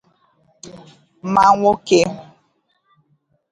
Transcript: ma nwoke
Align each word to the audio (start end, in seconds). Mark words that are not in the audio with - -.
ma 1.33 1.43
nwoke 1.55 1.99